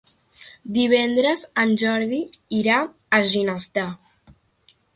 Divendres 0.77 1.43
en 1.63 1.73
Jordi 1.83 2.21
irà 2.63 2.79
a 3.19 3.23
Ginestar. 3.35 3.87